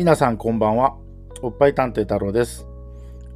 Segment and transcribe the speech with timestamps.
[0.00, 0.96] 皆さんこんばんは。
[1.42, 2.66] おっぱい探偵太郎です。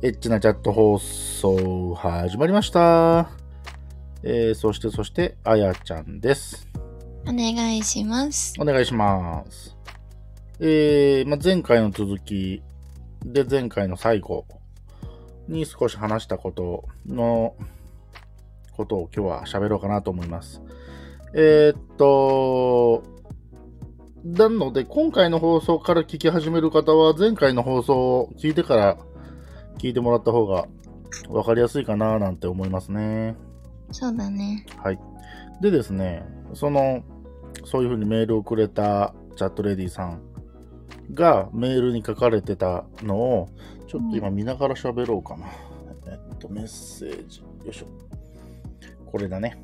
[0.01, 3.29] エッチなチャット放送始まりました。
[4.23, 6.67] えー、そしてそして、あやちゃんです。
[7.29, 8.55] お願いします。
[8.59, 9.77] お願いします。
[10.59, 12.63] えー、まあ、前回の続き
[13.23, 14.47] で前回の最後
[15.47, 17.57] に少し話したことの
[18.73, 20.63] ことを今日は喋ろうかなと思います。
[21.35, 23.03] えー、っと、
[24.25, 28.97] なので今回の放送から聞き始める方は前回の放送を聞いてから
[29.77, 30.67] 聞いてもらった方が
[31.29, 33.37] 分かりやすいかななんて思いますね。
[33.93, 34.65] そうだね。
[34.83, 34.99] はい。
[35.61, 36.25] でですね、
[36.55, 37.03] その、
[37.67, 40.23] そういうふうにメールをくれたチャットレディさん
[41.13, 43.49] がメールに書かれてたのを、
[43.87, 45.47] ちょっと今見ながら喋ろうかな。
[46.07, 47.41] えっと、メッセージ。
[47.41, 47.87] よいしょ。
[49.05, 49.63] これだね。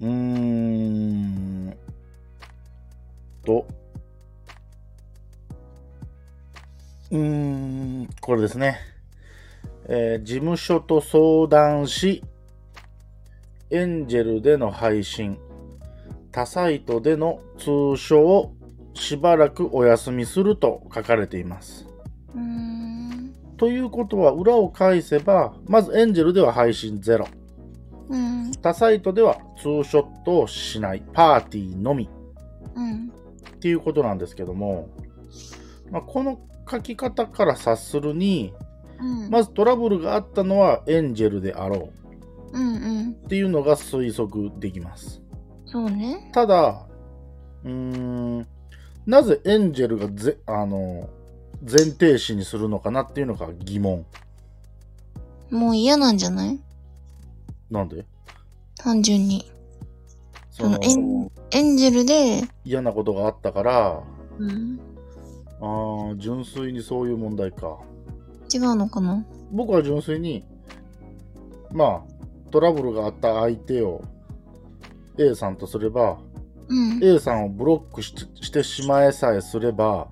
[0.00, 1.76] うーん
[3.44, 3.66] と、
[7.10, 8.78] うーん、これですね。
[9.88, 12.22] えー事務所と相談し、
[13.70, 15.38] エンジェルでの配信、
[16.32, 18.54] 他サイトでの通所を
[18.94, 21.86] しばらくお休みすると書かれています。
[23.58, 27.26] ということは、裏を返せば、まずエンジェルでは配信ゼロ。
[28.10, 28.50] うん。
[28.60, 31.02] 他サイトではツーショットをしない。
[31.12, 32.10] パーティーのみ。
[32.74, 33.06] うん。
[33.06, 34.88] っていうことなんですけども、
[35.90, 36.38] まあ、この
[36.70, 38.52] 書き方から察するに、
[39.00, 39.30] うん。
[39.30, 41.90] まずトラブルがあったのはエンジェルであろ
[42.52, 43.10] ううんうん。
[43.12, 45.22] っていうのが推測できます。
[45.66, 46.30] そうね。
[46.32, 46.86] ただ、
[47.64, 48.46] うーん、
[49.06, 51.08] なぜエンジェルがぜあの
[51.62, 54.04] 前提詞にするのかなっていうのが疑問。
[55.50, 56.60] もう嫌なんじゃない？
[57.70, 58.04] なんで？
[58.76, 59.50] 単純に。
[60.50, 64.02] そそのエンエンジェルで、嫌なことがあったから、
[64.38, 64.80] うん。
[65.60, 67.78] あー純粋にそういう問題か。
[68.52, 69.24] 違うのかな？
[69.52, 70.44] 僕は純粋に、
[71.72, 74.02] まあ、トラブルがあった相手を
[75.18, 76.18] A さんとすれば、
[76.68, 77.00] うん。
[77.02, 80.08] A さんをブロックししてしまえさえすれば、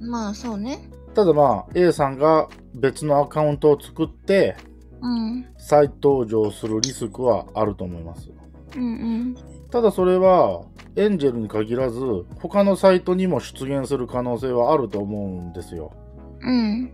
[0.00, 0.88] まあそうね。
[1.14, 4.56] ただまあ、A さんが別のアカウントを作って、
[5.00, 5.46] うん。
[5.58, 8.30] 再登場するリスクはあると思います。
[8.76, 9.36] うんうん。
[9.70, 10.62] ただそれは、
[10.96, 12.00] エンジェルに限らず、
[12.40, 15.92] 他のサイトにも出現する可能性はあると思うんですよ。
[16.40, 16.92] うん。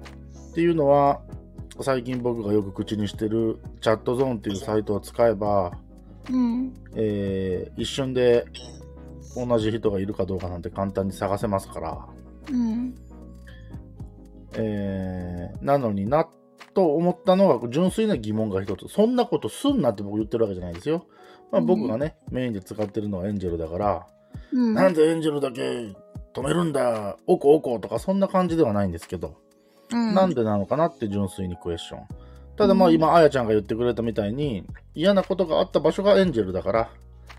[0.50, 1.20] っていうのは、
[1.80, 5.72] 最近僕がよく口にしてるチャットゾーンっていうサイトを使えば、
[6.30, 6.74] うん。
[6.94, 8.46] えー一瞬で
[9.36, 11.98] 同じ人がいるかどうかなんて簡単に探せますから、
[12.50, 12.94] うん。
[14.54, 16.28] えーなのになっ
[16.76, 18.86] と思ったのが純粋な疑問が一つ。
[18.88, 21.06] そんなことすんなって僕言ってるわけじゃないですよ。
[21.50, 24.06] まあ、うん僕がね、メインで使ってるのはエンジェルだから、
[24.52, 24.74] うん。
[24.74, 25.96] なんでエンジェルだけ止
[26.44, 29.38] めるんだ、おこおことかそんな感じではないんですけど、
[29.90, 30.14] うん。
[30.14, 32.00] なんでなのかなって純粋にクエスチョン。
[32.58, 36.90] ただまあうん今、あやちゃんが言ってくれたみたいに、嫌なことがあった場所がエンジェルだから、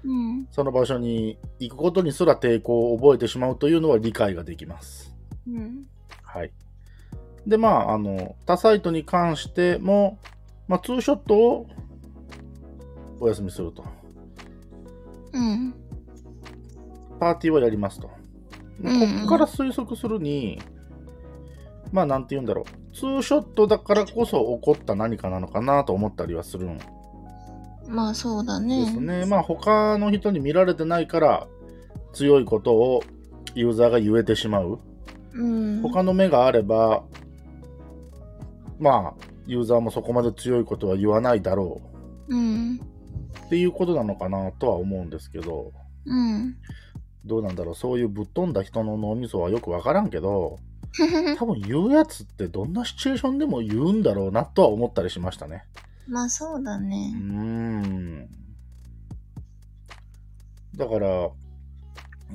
[0.04, 0.48] うん。
[0.50, 5.16] その場所に行くことにすら抵抗を覚えてしまうというのは理解ができます。
[5.48, 5.86] うん。
[6.24, 6.52] はい。
[7.48, 10.20] で、まあ、あの、他サイトに関しても、
[10.68, 11.68] まあ、ツーショットを
[13.22, 13.84] お休みすると。
[15.32, 15.74] うん。
[17.20, 18.10] パーティーはやりますと。
[18.84, 20.62] うんうんこっから推測するに、
[21.92, 22.96] まあ、なんて言うんだろう。
[22.96, 26.80] ツーショットだからこそ起こった何かなのかなと思ったりはするん
[27.88, 28.86] まあそうだでね。
[28.88, 29.26] すね。
[29.26, 31.48] まあ、他の人に見られてないから、
[32.12, 33.04] 強いことを
[33.56, 34.80] ユーザーが言えてしまう。
[35.34, 35.82] うん。
[35.82, 37.04] 他の目があれば、
[38.80, 41.82] まあ、ユーザーもそこまで強いことは言わないだろ
[42.28, 42.74] うん。
[42.74, 42.80] う
[43.46, 45.72] っていうことなのかなとは思うんですけど、
[46.06, 46.56] うん。
[47.26, 50.60] どうなんだろう、そういうぶっ飛んだ人の脳みそはよくわからんけど、
[51.38, 55.66] 多分言うやつってどんなシチュエーションでも言うんだろうなとは思ったりしましたね。
[56.08, 57.12] まあそうだね。
[57.12, 58.30] ん。
[60.76, 61.30] だから、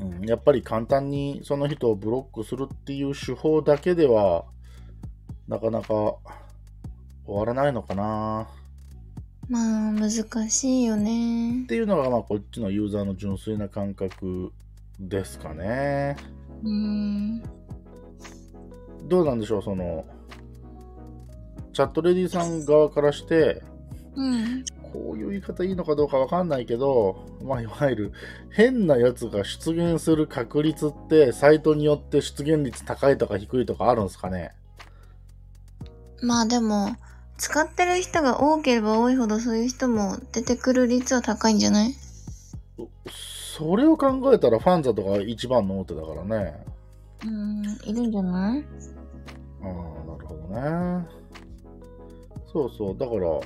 [0.01, 4.45] うん、やっぱり簡単にその人をブロックするっていう手法だけでは、
[5.49, 6.19] なかなか終
[7.27, 8.49] わらないのかな
[9.49, 10.11] まあ難
[10.51, 11.67] しいよねっ。
[11.67, 14.53] ていうのが、まあ、こっちのユーザーの純粋な感覚
[14.99, 16.17] ですかね。
[16.63, 17.43] うん。
[19.09, 20.07] どうなんでしょう、その、
[21.73, 23.63] チャットレディさん側からして、
[24.15, 24.65] うん。
[24.93, 28.13] こういう言い方いいのかどうかわかんないけど、まあ、いわゆる
[28.51, 34.53] 変なやつが出現する確率って、サイトによって出現率高いとか低いとかあるんですかね
[36.23, 36.97] まあでも、
[37.37, 41.95] 使ってる人が多ければ多いほどそういう人も出てくる率は高いんじゃない？
[43.15, 46.65] それを考えたらファンザとか一番の大手だからね。
[47.25, 48.65] うん、いるんじゃない？
[49.63, 51.07] ああ、なるほどね。
[52.53, 53.41] そうそう、だから、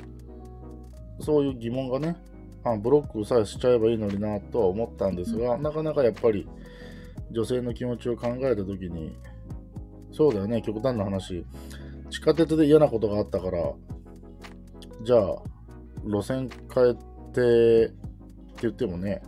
[1.25, 2.17] そういう疑問がね、
[2.65, 6.47] あブロックさえしちゃえばいいのになとは思ったんですが、なかなかやっぱり
[7.31, 9.17] 女性の気持ちを考えたときに、
[10.13, 11.45] そうだよね、極端な話、
[12.11, 13.73] 地下鉄で嫌なことがあったから、
[15.03, 15.43] じゃあ、
[16.05, 17.93] 路線変えてって
[18.63, 19.23] 言ってもね、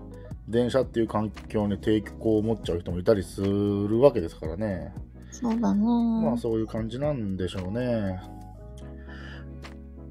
[0.49, 4.95] 電車っていう環境に抵抗を持っちゃう人もいたりするわけですからね。
[5.31, 5.85] そうだね。
[5.85, 8.21] まあそういう感じなんでしょうね。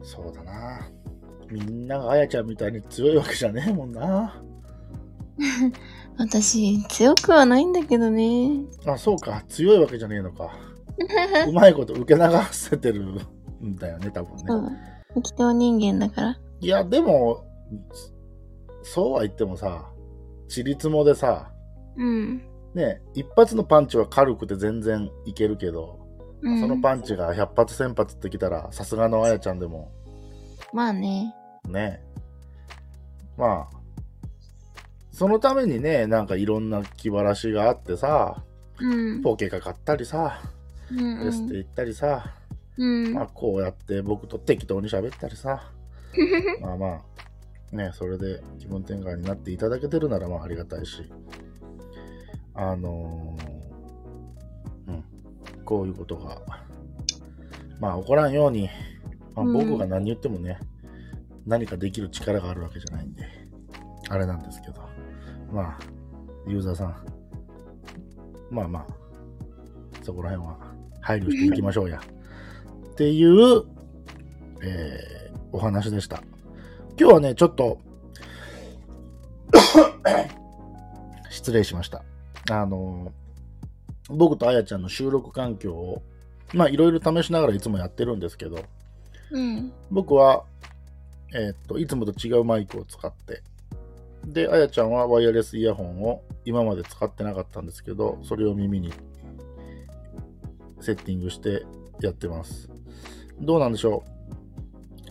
[0.04, 0.90] そうだな。
[1.50, 4.42] みんながあやちゃんみたいに強いわけじゃねえもんな。
[6.18, 8.66] 私、強くはないんだけどね。
[8.86, 9.44] あ、そうか。
[9.48, 10.52] 強いわけじゃねえのか。
[11.48, 13.04] うまいこと受け流せてる
[13.64, 14.44] んだよね、多分ね。
[14.48, 14.56] う
[15.20, 15.22] ん。
[15.22, 16.40] 適当人間だから。
[16.60, 17.46] いや、でも、
[18.84, 19.92] そうは言ってもさ、
[20.48, 21.52] ちりつもでさ、
[21.98, 22.42] うん。
[22.74, 26.00] ね、一発のパンチは軽くて全然いけるけど、
[26.42, 29.92] うん、そのパンチが100発1000発ってきたら、さすがのあやちゃんでも、
[30.74, 31.34] まあね。
[31.68, 32.02] ね。
[33.38, 33.78] まあ、
[35.12, 38.44] そのためにね、なんかいろんな気晴らしがあってさ、
[38.80, 39.22] うん。
[39.24, 40.40] ポケカ買ったりさ、
[40.92, 42.34] うんエステ行ったりさ、
[42.78, 43.13] うん。
[43.13, 45.72] まあこうやって僕と適当に喋ったりさ、
[46.62, 47.01] まあま
[47.74, 51.12] あ、ね、それで気分転換になっていただけてるならまあありがたいし、
[52.54, 55.04] あのーうん、
[55.66, 56.42] こういうことが、
[57.80, 58.69] まあ起こらんように、
[59.36, 59.54] まあ、うん。
[59.54, 60.60] 僕が何言ってもね、
[61.45, 63.24] 何かできる力があるわけじゃないんで、
[64.10, 64.81] あれなんですけど、
[65.51, 65.80] まあ、
[66.45, 66.95] ユーザーさん、
[68.50, 68.88] まあまあ、
[70.04, 70.67] そこら辺は
[71.07, 72.01] 配慮していきましょうや。
[72.92, 73.63] っていう、
[74.62, 75.18] えー
[75.54, 76.21] お話でした。
[77.00, 77.80] 今日はね、ちょっと、
[81.31, 82.04] 失礼しました。
[82.51, 83.13] あの、
[84.09, 86.04] 僕とあやちゃんの収録環境を、
[86.54, 88.60] まあいろいろ試しながらいつもやってるんですけど、
[89.31, 89.71] うん。
[89.89, 90.44] 僕は、
[91.33, 93.42] えーっと、いつもと違うマイクを使って、
[94.25, 98.94] で、あやちゃんはワイヤレスイヤホンを今まで使ってなかったんですけど、それを耳に
[100.88, 101.66] セッティングして
[102.00, 102.69] やってます。
[103.42, 104.06] どうなんでしょ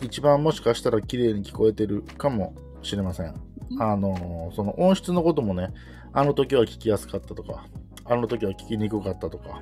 [0.01, 0.05] う？
[0.05, 3.35] 一番もしかしたら綺麗に聞こえてるかもしれません。
[3.79, 5.73] あのーその音質のこともね、
[6.13, 7.67] あの時は聞きやすかったとか、
[8.05, 9.61] あの時は聞きにくかったとか、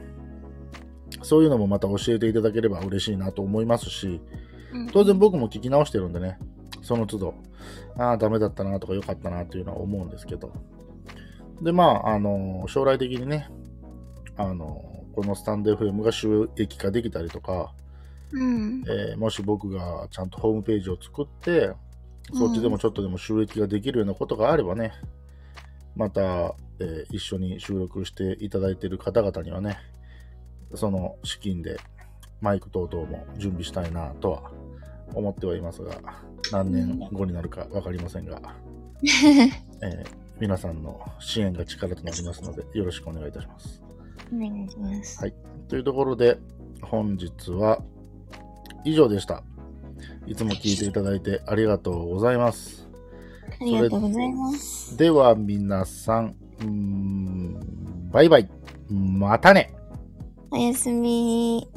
[1.22, 4.22] そういうのもまた教えていただければ嬉しいなと思いますし、
[4.94, 6.38] 当然僕も聞き直してるんでね、
[6.82, 7.34] その都度、
[7.98, 10.54] ああ、ダメだったなとか良かったなというのは思うんですけど。
[11.62, 13.50] で、まあ、あの、将来的にね、
[14.38, 17.74] あの、このスタンド FM が収益化できたりとか、
[18.32, 18.84] うん。
[18.88, 21.72] えーもし僕がちゃんとホームページを作って、
[22.34, 24.92] そっちでもちょっとでも収益ができるようなことがあればね、
[25.96, 29.78] また、えー一緒に収録していただいている方々にはね、
[30.74, 31.78] その資金で
[32.42, 34.52] マイク等々も準備したいなとは
[35.14, 35.98] 思ってはいますが、
[36.52, 38.42] 何年後になるか分かりませんが、
[39.82, 40.06] えー
[40.38, 43.85] 皆さんの支援が力となりますので、よろしくお願いいたします。
[44.34, 45.20] お願いします。
[45.20, 45.34] はい。
[45.68, 46.38] というところで、
[46.82, 47.82] 本日は
[48.84, 49.44] 以上でした。
[50.28, 52.88] いつも聞いていただいてありがとうございます。
[53.62, 54.98] ありがとうございます。
[54.98, 58.50] では皆さん、うーんバイバイ。
[58.90, 59.74] またね。
[60.52, 61.68] おやすみ。